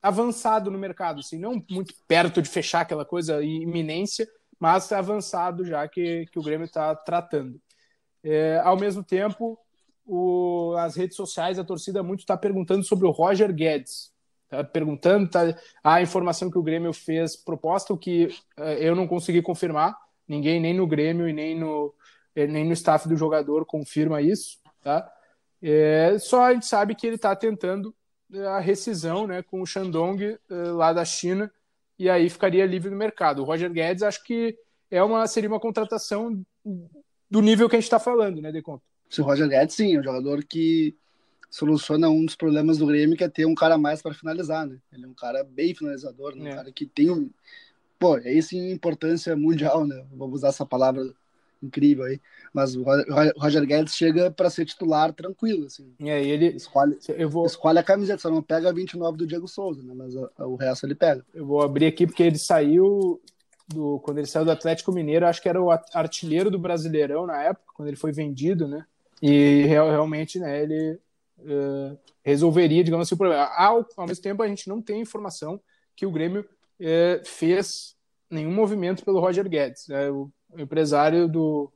[0.00, 5.88] avançado no mercado, assim, não muito perto de fechar aquela coisa iminência, mas avançado já
[5.88, 7.60] que, que o Grêmio está tratando.
[8.22, 9.58] É, ao mesmo tempo,
[10.04, 14.12] o, as redes sociais, a torcida muito está perguntando sobre o Roger Guedes,
[14.48, 18.26] Tá perguntando, tá, a informação que o Grêmio fez proposta, o que
[18.58, 21.92] uh, eu não consegui confirmar, ninguém nem no Grêmio e nem no,
[22.34, 25.10] nem no staff do jogador confirma isso, tá?
[25.60, 27.94] É, só a gente sabe que ele está tentando
[28.48, 31.50] a rescisão né, com o Shandong lá da China
[31.98, 33.40] e aí ficaria livre no mercado.
[33.40, 34.56] O Roger Guedes acho que
[34.90, 36.44] é uma, seria uma contratação
[37.30, 38.82] do nível que a gente está falando, né, Deconto?
[39.18, 40.96] O Roger Guedes, sim, é um jogador que
[41.50, 44.78] soluciona um dos problemas do Grêmio, que é ter um cara mais para finalizar, né?
[44.92, 46.44] Ele é um cara bem finalizador, né?
[46.44, 46.54] um é.
[46.54, 47.30] cara que tem um.
[47.98, 50.04] Pô, é isso em importância mundial, né?
[50.12, 51.02] Vamos usar essa palavra
[51.62, 52.20] incrível aí.
[52.52, 52.84] Mas o
[53.36, 55.92] Roger Guedes chega para ser titular tranquilo, assim.
[56.00, 57.46] É, ele escolhe, eu vou...
[57.46, 59.92] escolhe a camiseta, só não pega a 29 do Diego Souza, né?
[59.94, 61.24] Mas o, o resto ele pega.
[61.34, 63.20] Eu vou abrir aqui porque ele saiu
[63.68, 67.42] do quando ele saiu do Atlético Mineiro, acho que era o artilheiro do Brasileirão na
[67.42, 68.84] época, quando ele foi vendido, né?
[69.20, 70.98] E real, realmente, né, ele
[71.38, 73.44] uh, resolveria, digamos assim, o problema.
[73.44, 75.60] Ao, ao mesmo tempo, a gente não tem informação
[75.94, 76.42] que o Grêmio
[76.80, 77.96] uh, fez
[78.30, 79.88] nenhum movimento pelo Roger Guedes.
[79.88, 80.10] Né?
[80.10, 81.72] O, empresário do,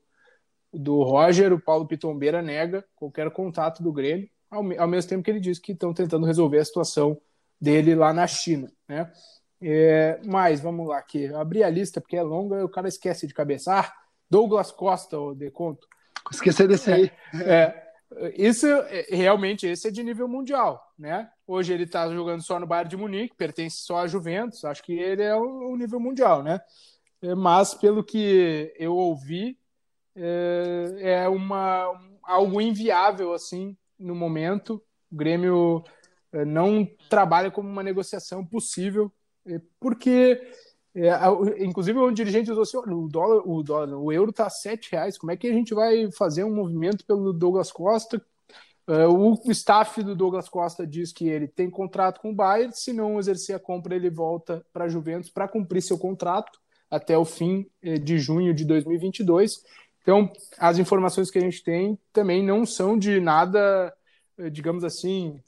[0.73, 5.31] do Roger, o Paulo Pitombeira, nega qualquer contato do Grêmio, ao, ao mesmo tempo que
[5.31, 7.21] ele diz que estão tentando resolver a situação
[7.61, 9.13] dele lá na China, né?
[9.63, 13.35] É, mas vamos lá aqui, abrir a lista porque é longa, o cara esquece de
[13.35, 13.95] cabeçar.
[14.31, 15.87] Douglas Costa, o de conto.
[16.33, 17.11] Esquecer desse aí.
[17.45, 17.90] É,
[18.37, 18.67] isso
[19.09, 21.31] realmente esse é de nível mundial, né?
[21.47, 24.93] Hoje ele está jogando só no Bayern de Munique, pertence só a Juventus, acho que
[24.93, 26.61] ele é o, nível mundial, né?
[27.23, 29.59] É, mas pelo que eu ouvi,
[30.17, 31.93] é, é uma
[32.23, 34.83] algo inviável assim no momento.
[35.11, 35.85] O Grêmio
[36.33, 39.13] é, não trabalha como uma negociação possível,
[39.47, 40.41] é, porque
[40.95, 45.17] é, inclusive o dirigente usou assim, o dólar, o dólar, o euro está sete reais.
[45.17, 48.21] Como é que a gente vai fazer um movimento pelo Douglas Costa?
[49.09, 53.21] o staff do Douglas Costa diz que ele tem contrato com o Bayern, se não
[53.21, 56.59] exercer a compra ele volta para a Juventus para cumprir seu contrato
[56.91, 59.63] até o fim eh, de junho de 2022.
[60.03, 63.95] Então, as informações que a gente tem também não são de nada,
[64.39, 65.41] eh, digamos assim,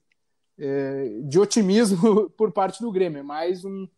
[1.24, 3.88] de otimismo por parte do Grêmio, é mais um.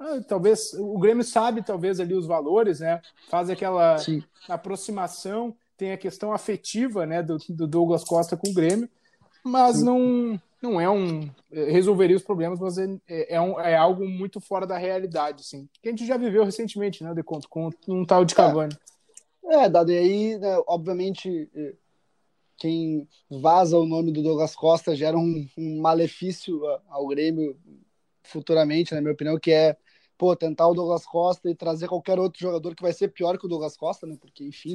[0.00, 3.02] Ah, talvez o Grêmio sabe, talvez, ali os valores, né?
[3.28, 4.24] Faz aquela Sim.
[4.48, 8.88] aproximação, tem a questão afetiva né, do, do Douglas Costa com o Grêmio,
[9.44, 9.84] mas Sim.
[9.84, 11.28] não não é um.
[11.50, 15.40] É, resolveria os problemas, mas é, é, é, um, é algo muito fora da realidade,
[15.40, 15.68] assim.
[15.82, 18.76] Que a gente já viveu recentemente, né, de conto, com um tal de Cavani.
[19.44, 21.74] É, é dado aí, né, obviamente, é,
[22.58, 27.58] quem vaza o nome do Douglas Costa gera um, um malefício ao Grêmio
[28.22, 29.76] futuramente, na minha opinião, que é
[30.20, 33.46] pô, tentar o Douglas Costa e trazer qualquer outro jogador que vai ser pior que
[33.46, 34.18] o Douglas Costa, né?
[34.20, 34.74] Porque, enfim,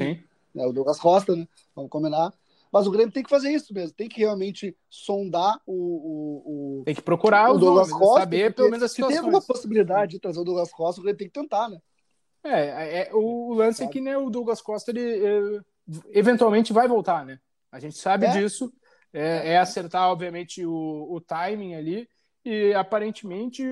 [0.56, 1.48] é o Douglas Costa, né?
[1.76, 2.34] Vamos combinar.
[2.72, 5.72] Mas o Grêmio tem que fazer isso mesmo, tem que realmente sondar o.
[5.72, 9.18] o, o tem que procurar o Douglas nomes, Costa, saber pelo menos as situações.
[9.18, 11.78] Se tem alguma possibilidade de trazer o Douglas Costa, o Grêmio tem que tentar, né?
[12.44, 15.62] É, é o lance é que né, o Douglas Costa ele, ele,
[16.10, 17.40] eventualmente vai voltar, né?
[17.72, 18.32] A gente sabe é.
[18.32, 18.74] disso.
[19.14, 22.10] É, é, acertar, obviamente, o, o timing ali.
[22.44, 23.64] E aparentemente,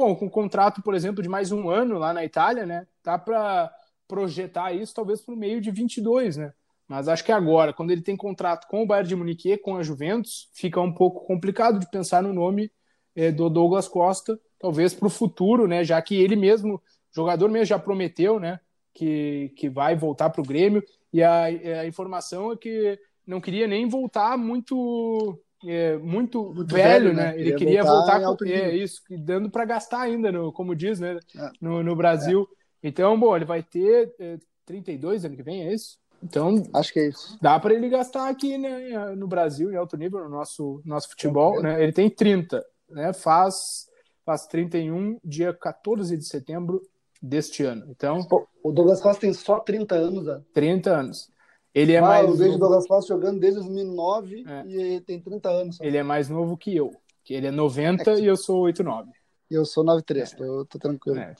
[0.00, 2.86] bom, com um contrato, por exemplo, de mais um ano lá na Itália, né?
[3.02, 3.70] Tá para
[4.08, 6.54] projetar isso talvez para o meio de 22, né?
[6.88, 9.76] Mas acho que agora, quando ele tem contrato com o Bayern de Munique e com
[9.76, 12.72] a Juventus, fica um pouco complicado de pensar no nome
[13.14, 15.84] é, do Douglas Costa, talvez para o futuro, né?
[15.84, 16.82] Já que ele mesmo,
[17.14, 18.58] jogador mesmo, já prometeu, né?
[18.94, 20.82] Que, que vai voltar para o Grêmio.
[21.12, 27.06] E a, a, informação é que não queria nem voltar muito é, muito, muito velho,
[27.06, 27.38] velho, né?
[27.38, 31.18] Ele queria voltar, voltar com é, isso, dando para gastar ainda, no, como diz, né?
[31.36, 31.50] É.
[31.60, 32.48] No, no Brasil.
[32.82, 32.88] É.
[32.88, 35.98] Então, bom, ele vai ter é, 32 ano que vem, é isso?
[36.22, 37.38] Então, acho que é isso.
[37.40, 41.62] Dá para ele gastar aqui né, no Brasil, em alto nível, no nosso, nosso futebol.
[41.62, 41.82] Né?
[41.82, 43.12] Ele tem 30, né?
[43.12, 43.86] faz,
[44.24, 46.82] faz 31, dia 14 de setembro
[47.22, 47.86] deste ano.
[47.88, 50.26] Então, Pô, o Douglas Costa tem só 30 anos.
[50.26, 50.42] Né?
[50.52, 51.30] 30 anos.
[51.74, 52.28] Ele é ah, mais.
[52.28, 54.66] Eu vejo o Douglas Costa jogando desde 2009 é.
[54.66, 55.76] e tem 30 anos.
[55.76, 55.84] Só.
[55.84, 56.90] Ele é mais novo que eu.
[57.22, 58.22] Que ele é 90 é que...
[58.22, 59.10] e eu sou 89.
[59.50, 60.36] E eu sou 93, é.
[60.36, 61.18] tô, tô tranquilo.
[61.18, 61.34] É.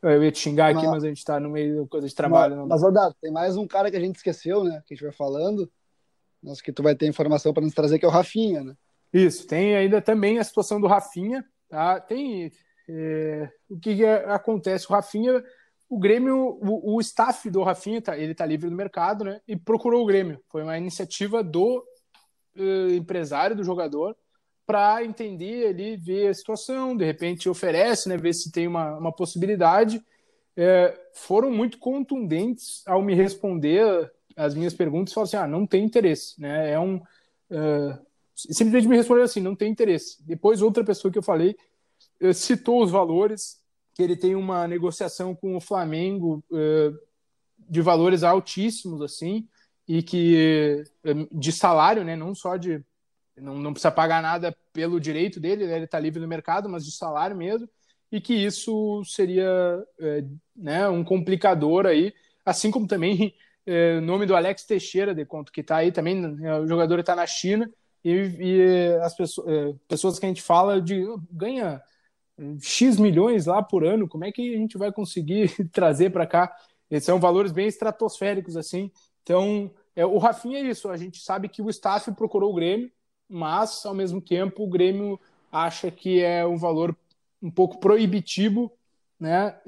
[0.00, 2.56] Eu ia te xingar aqui, mas a gente tá no meio de coisa de trabalho.
[2.58, 4.82] Mas, mas verdade, tem mais um cara que a gente esqueceu, né?
[4.86, 5.68] Que a gente vai falando.
[6.40, 8.76] Nossa, que tu vai ter informação para nos trazer, que é o Rafinha, né?
[9.12, 11.44] Isso, tem ainda também a situação do Rafinha.
[11.68, 12.00] Tá?
[12.00, 12.52] Tem
[12.88, 14.86] é, o que, que, acontece?
[14.88, 15.44] O Rafinha,
[15.88, 19.40] o Grêmio, o, o staff do Rafinha, tá, ele tá livre no mercado, né?
[19.48, 20.40] E procurou o Grêmio.
[20.48, 21.84] Foi uma iniciativa do
[22.56, 24.16] uh, empresário do jogador
[24.68, 29.10] para entender ali, ver a situação, de repente oferece, né, ver se tem uma, uma
[29.10, 30.04] possibilidade.
[30.54, 35.82] É, foram muito contundentes ao me responder as minhas perguntas, falaram assim, ah, não tem
[35.82, 37.00] interesse, né, é um...
[37.50, 37.98] É,
[38.36, 40.22] simplesmente me responderam assim, não tem interesse.
[40.22, 41.56] Depois outra pessoa que eu falei
[42.20, 43.62] é, citou os valores,
[43.98, 46.92] que ele tem uma negociação com o Flamengo é,
[47.68, 49.48] de valores altíssimos, assim,
[49.88, 50.84] e que
[51.32, 52.14] de salário, né?
[52.14, 52.80] Não só de.
[53.36, 56.84] Não, não precisa pagar nada pelo direito dele, né, ele está livre no mercado, mas
[56.84, 57.68] de salário mesmo,
[58.10, 60.24] e que isso seria é,
[60.56, 62.12] né, um complicador aí,
[62.44, 63.32] assim como também
[63.64, 67.14] é, nome do Alex Teixeira, de conto que está aí também, né, o jogador está
[67.14, 67.70] na China,
[68.04, 71.80] e, e as pessoas, é, pessoas que a gente fala de ganha
[72.60, 76.54] X milhões lá por ano, como é que a gente vai conseguir trazer para cá?
[76.90, 78.90] Esses são valores bem estratosféricos, assim.
[79.22, 82.90] Então, é, o Rafinha é isso, a gente sabe que o staff procurou o Grêmio,
[83.28, 85.20] mas, ao mesmo tempo, o Grêmio
[85.52, 86.96] acha que é um valor
[87.42, 88.72] um pouco proibitivo,
[89.18, 89.58] né?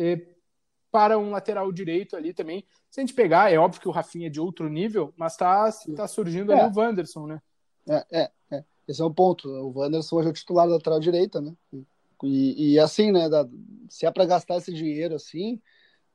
[0.90, 2.64] para um lateral direito ali também.
[2.90, 5.70] Se a gente pegar, é óbvio que o Rafinha é de outro nível, mas está
[5.94, 6.60] tá surgindo é.
[6.60, 7.42] ali o Wanderson, né?
[7.88, 9.48] É, é, é, Esse é o ponto.
[9.48, 11.54] O Wanderson hoje é o titular da lateral direita, né?
[11.72, 11.86] E,
[12.26, 13.28] e assim, né?
[13.28, 13.46] Da,
[13.88, 15.60] se é para gastar esse dinheiro assim,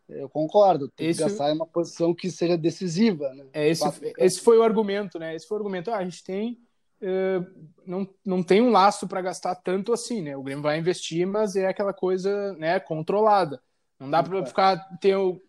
[0.07, 0.89] eu concordo.
[0.89, 1.21] Tem esse...
[1.21, 3.45] que gastar em uma posição que seja decisiva, né?
[3.53, 3.83] É, esse,
[4.17, 5.35] esse foi o argumento, né?
[5.35, 5.91] Esse foi o argumento.
[5.91, 6.59] Ah, a gente tem.
[7.01, 7.45] Uh,
[7.85, 10.37] não, não tem um laço para gastar tanto assim, né?
[10.37, 13.61] O Grêmio vai investir, mas é aquela coisa né, controlada.
[13.99, 15.39] Não dá para ficar ter uh,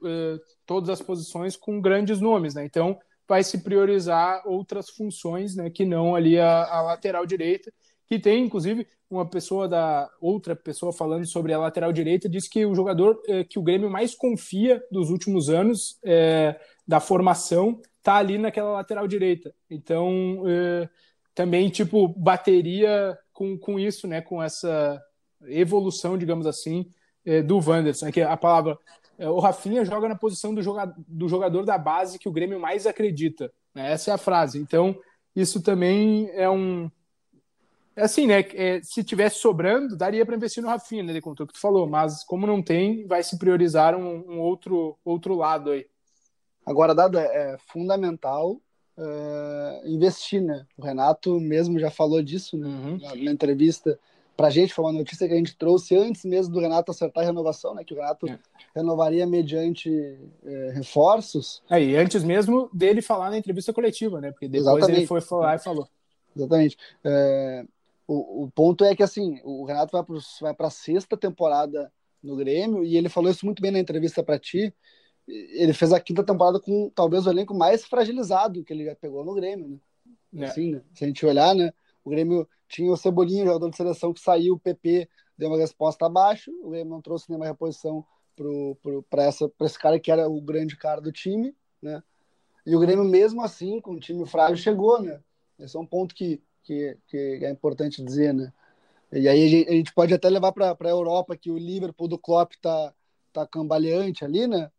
[0.64, 2.64] todas as posições com grandes nomes, né?
[2.64, 5.70] Então vai se priorizar outras funções, né?
[5.70, 7.72] Que não ali a, a lateral direita,
[8.06, 12.64] que tem inclusive uma pessoa da outra pessoa falando sobre a lateral direita disse que
[12.66, 18.16] o jogador uh, que o Grêmio mais confia dos últimos anos uh, da formação tá
[18.16, 19.52] ali naquela lateral direita.
[19.68, 20.42] Então
[21.34, 24.22] também tipo bateria com, com isso, né?
[24.22, 25.00] Com essa
[25.44, 26.88] evolução, digamos assim,
[27.24, 28.78] é, do Wanderson, é que a palavra.
[29.18, 32.58] É, o Rafinha joga na posição do jogador, do jogador da base que o Grêmio
[32.58, 33.52] mais acredita.
[33.74, 33.92] Né?
[33.92, 34.58] Essa é a frase.
[34.58, 34.98] Então,
[35.34, 36.90] isso também é um.
[37.96, 38.40] É assim, né?
[38.54, 41.20] É, se tivesse sobrando, daria para investir no Rafinha, né?
[41.20, 44.98] Contra o que tu falou, mas como não tem, vai se priorizar um, um outro,
[45.04, 45.87] outro lado aí.
[46.64, 48.61] Agora, Dado, é, é fundamental
[48.98, 50.66] é, investir, né?
[50.76, 52.66] O Renato mesmo já falou disso né?
[52.66, 52.98] Uhum.
[53.00, 53.98] na, na entrevista
[54.37, 57.24] para a gente, foi uma notícia que a gente trouxe antes mesmo do Renato acertar
[57.24, 57.82] a renovação, né?
[57.82, 58.38] Que o Renato é.
[58.74, 59.90] renovaria mediante
[60.44, 61.62] é, reforços.
[61.70, 64.30] É, e antes mesmo dele falar na entrevista coletiva, né?
[64.30, 64.98] Porque depois Exatamente.
[64.98, 65.88] ele foi falar e falou.
[66.37, 66.76] Exatamente.
[67.02, 67.64] É,
[68.06, 71.92] o, o ponto é que, assim, o Renato vai para vai a sexta temporada
[72.22, 74.74] no Grêmio e ele falou isso muito bem na entrevista para ti.
[75.26, 79.24] Ele fez a quinta temporada com talvez o elenco mais fragilizado que ele já pegou
[79.24, 79.78] no Grêmio, né?
[80.44, 80.44] É.
[80.46, 80.82] Assim, né?
[80.94, 81.72] Se a gente olhar, né?
[82.04, 86.06] O Grêmio tinha o Cebolinha, jogador de seleção que saiu, o PP deu uma resposta
[86.06, 88.04] abaixo, o Grêmio não trouxe nenhuma reposição
[89.10, 92.02] para esse cara que era o grande cara do time, né?
[92.64, 95.20] E o Grêmio, mesmo assim, com o time frágil, chegou, né?
[95.58, 98.52] Esse é um ponto que, que, que é importante dizer, né?
[99.12, 102.52] E aí a gente pode até levar para a Europa que o Liverpool do Klopp
[102.61, 102.92] tá,
[103.33, 104.70] tá cambaleante ali, né?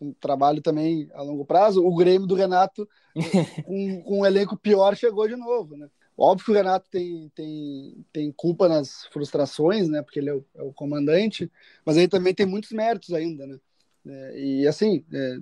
[0.00, 1.84] Um trabalho também a longo prazo.
[1.84, 2.88] O Grêmio do Renato,
[3.64, 5.88] com, com um elenco pior, chegou de novo, né?
[6.18, 10.02] Óbvio que o Renato tem, tem, tem culpa nas frustrações, né?
[10.02, 11.50] Porque ele é o, é o comandante,
[11.84, 13.58] mas ele também tem muitos méritos ainda, né?
[14.06, 15.36] É, e assim, é,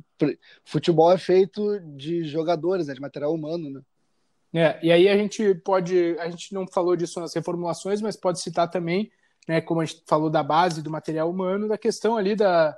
[0.64, 3.80] futebol é feito de jogadores, né, de material humano, né?
[4.54, 8.40] É, e aí a gente pode, a gente não falou disso nas reformulações, mas pode
[8.40, 9.10] citar também,
[9.46, 12.76] né, como a gente falou da base do material humano, da questão ali da,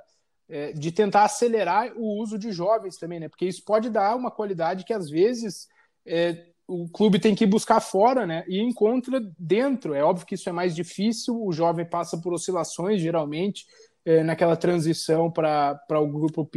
[0.49, 3.29] é, de tentar acelerar o uso de jovens também, né?
[3.29, 5.67] Porque isso pode dar uma qualidade que às vezes
[6.05, 8.43] é, o clube tem que buscar fora, né?
[8.47, 9.93] E encontra dentro.
[9.93, 11.41] É óbvio que isso é mais difícil.
[11.41, 13.65] O jovem passa por oscilações, geralmente,
[14.05, 16.49] é, naquela transição para o grupo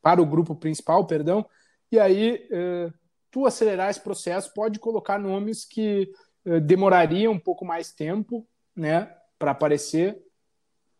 [0.00, 1.44] para o grupo principal, perdão.
[1.90, 2.92] E aí, é,
[3.30, 6.10] tu acelerar esse processo pode colocar nomes que
[6.44, 10.18] é, demorariam um pouco mais tempo, né, para aparecer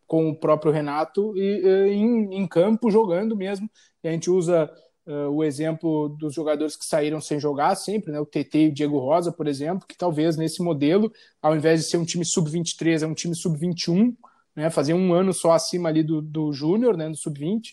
[0.07, 3.71] com o próprio Renato e é, em, em campo jogando mesmo.
[4.03, 4.71] E a gente usa
[5.07, 8.21] Uh, o exemplo dos jogadores que saíram sem jogar sempre, né?
[8.21, 11.87] o TT e o Diego Rosa, por exemplo, que talvez nesse modelo, ao invés de
[11.87, 14.15] ser um time sub-23, é um time sub-21,
[14.55, 14.69] né?
[14.69, 17.09] fazer um ano só acima ali do, do Júnior, né?
[17.09, 17.73] do sub-20,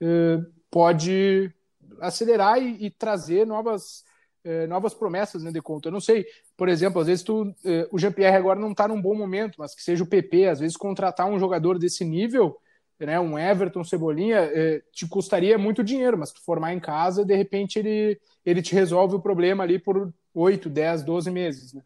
[0.00, 1.52] uh, pode
[2.00, 4.04] acelerar e, e trazer novas,
[4.44, 5.88] uh, novas promessas né, de conta.
[5.88, 6.26] Eu não sei,
[6.56, 7.54] por exemplo, às vezes tu,
[7.90, 10.76] o Jean-Pierre agora não está num bom momento, mas que seja o PP, às vezes
[10.76, 12.58] contratar um jogador desse nível
[13.06, 17.34] né, um Everton Cebolinha, é, te custaria muito dinheiro, mas tu formar em casa, de
[17.34, 21.72] repente ele, ele te resolve o problema ali por 8, 10, 12 meses.
[21.72, 21.82] Né?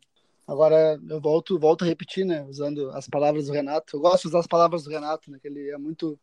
[0.46, 3.96] Agora, eu volto, volto a repetir, né, usando as palavras do Renato.
[3.96, 6.18] Eu gosto de usar as palavras do Renato, né, que ele é muito,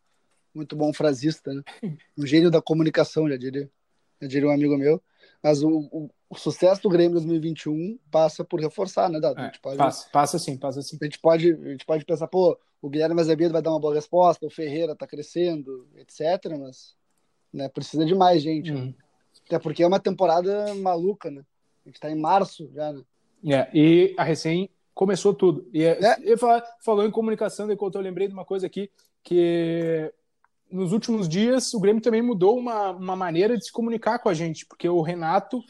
[0.53, 1.61] muito bom frasista, né?
[2.17, 3.69] um gênio da comunicação, já diria,
[4.28, 5.01] diria um amigo meu.
[5.41, 9.39] Mas o, o, o sucesso do Grêmio 2021 passa por reforçar, né, Dado?
[9.39, 10.97] É, pode, passa, passa sim, passa sim.
[11.01, 13.93] A gente pode, a gente pode pensar, pô, o Guilherme Azevedo vai dar uma boa
[13.95, 16.22] resposta, o Ferreira está crescendo, etc.
[16.59, 16.95] Mas
[17.53, 17.67] né?
[17.70, 18.72] Precisa de mais gente.
[18.72, 18.93] Uhum.
[19.47, 21.43] Até porque é uma temporada maluca, né?
[21.86, 23.03] A gente tá em março já, né?
[23.47, 25.67] É, e a recém começou tudo.
[25.74, 26.17] E, É.
[26.22, 28.91] e fala- falou em comunicação, de eu lembrei de uma coisa aqui,
[29.24, 30.13] que
[30.72, 34.34] nos últimos dias o Grêmio também mudou uma, uma maneira de se comunicar com a
[34.34, 35.61] gente, porque o Renato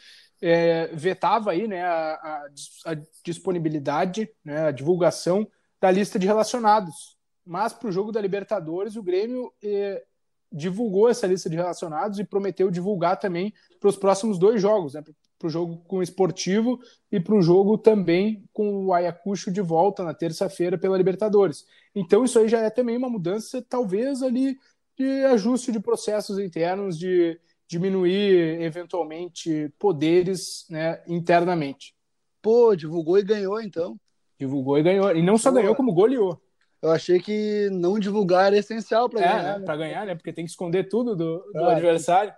[0.41, 5.47] é, vetava aí, né, a, a dis- a disponibilidade, né, a divulgação
[5.81, 7.17] da lista de relacionados.
[7.45, 10.03] Mas para o jogo da Libertadores, o Grêmio é,
[10.51, 15.03] divulgou essa lista de relacionados e prometeu divulgar também para os próximos dois jogos, né,
[15.37, 16.79] para o jogo com o Esportivo
[17.09, 21.65] e para o jogo também com o Ayacucho de volta na terça-feira pela Libertadores.
[21.95, 24.57] Então isso aí já é também uma mudança, talvez ali
[24.99, 31.95] de ajuste de processos internos, de diminuir eventualmente poderes né, internamente.
[32.41, 33.97] Pô, divulgou e ganhou, então.
[34.37, 35.15] Divulgou e ganhou.
[35.15, 35.61] E não só Boa.
[35.61, 36.41] ganhou, como goleou.
[36.81, 39.59] Eu achei que não divulgar era essencial para É, ganhar.
[39.59, 40.15] né, para ganhar, né?
[40.15, 42.33] Porque tem que esconder tudo do, do Ah, adversário.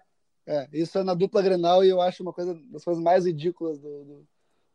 [0.46, 3.80] É, isso é na dupla Grenal e eu acho uma coisa das coisas mais ridículas
[3.80, 4.26] do,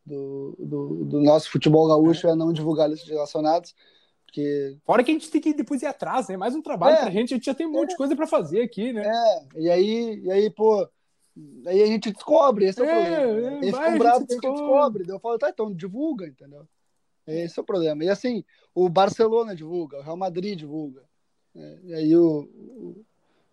[0.05, 2.35] do, do, do- nosso futebol gaúcho é.
[2.37, 3.75] não divulgar listas de relacionados,
[4.27, 6.37] porque Fora que a gente tem que depois ir atrás, né?
[6.37, 7.01] Mais um trabalho É.
[7.01, 7.33] pra gente.
[7.33, 9.03] A gente já tem um monte de coisa para fazer aqui, né?
[9.07, 10.87] é, e aí, e aí, pô,
[11.67, 13.51] aí a gente descobre, esse é, o É, problema.
[13.51, 15.05] é, Eles ficam a bravos gente porque a gente descobre.
[15.05, 16.67] Daí eu falo, tá, então divulga, entendeu?
[17.27, 18.05] Esse é o problema.
[18.05, 21.03] E assim, o Barcelona divulga, o Real Madrid divulga.
[21.55, 21.79] né?
[21.85, 23.05] E aí o, o,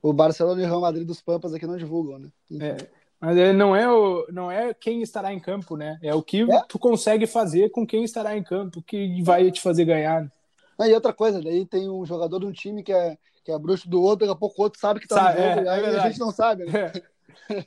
[0.10, 2.30] o Barcelona e o Real Madrid dos Pampas aqui não divulgam, né?
[2.60, 2.78] É,
[3.20, 5.98] mas é, não, é o, não é quem estará em campo, né?
[6.04, 6.62] É o que É.
[6.68, 10.32] tu consegue fazer com quem estará em campo que vai te fazer ganhar.
[10.78, 13.58] Ah, E outra coisa, daí tem um jogador de um time que é, que é
[13.60, 15.64] bruxo do outro, daqui a pouco o outro sabe que tá Sabe, no jogo, é,
[15.64, 16.92] e é aí a gente não sabe, né?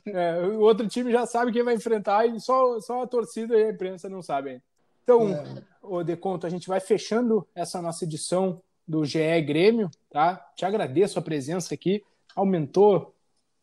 [0.07, 3.65] É, o outro time já sabe quem vai enfrentar e só, só a torcida e
[3.65, 4.61] a imprensa não sabem.
[5.03, 5.43] Então, É.
[5.81, 10.35] ô Deconto, a gente vai fechando essa nossa edição do GE Grêmio, tá?
[10.55, 12.03] Te agradeço a presença aqui,
[12.35, 13.13] aumentou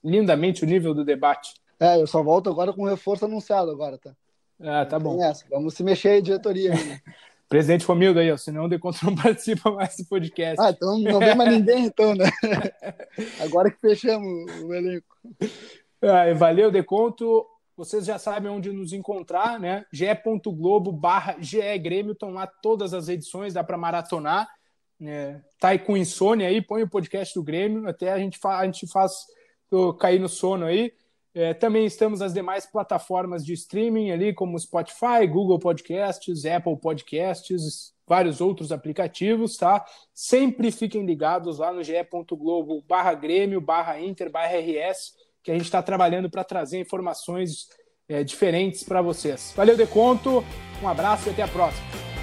[0.03, 1.55] lindamente o nível do debate.
[1.81, 4.15] É, eu só volto agora com reforço anunciado agora, tá?
[4.61, 5.19] Ah, tá bom.
[5.51, 6.73] Vamos se mexer aí, diretoria.
[7.49, 10.61] Presidente Romildo aí, ó, senão o Deconto não participa mais do podcast.
[10.61, 12.31] Ah, então não vem mais ninguém, então, né?
[13.41, 15.17] Agora que fechamos o elenco.
[16.03, 17.47] Ah, valeu, Deconto.
[17.77, 19.85] Vocês já sabem onde nos encontrar, né?
[19.93, 21.37] ge.globo barra
[21.81, 24.49] Grêmio, estão lá todas as edições, dá para maratonar.
[25.03, 28.59] É, tá aí com insônia aí, põe o podcast do Grêmio, até a gente, fa
[28.59, 29.13] a gente faz
[29.99, 30.93] cair no sono aí.
[31.35, 37.93] É, também estamos nas demais plataformas de streaming ali, como Spotify, Google Podcasts, Apple Podcasts,
[38.07, 39.85] vários outros aplicativos, tá?
[40.13, 45.65] Sempre fiquem ligados lá no ge.globo barra Grêmio, barra Inter, barra RS, que a gente
[45.65, 47.69] está trabalhando para trazer informações
[48.09, 49.53] é, diferentes para vocês.
[49.57, 50.45] Valeu, Deconto,
[50.81, 52.14] um abraço e até a próxima.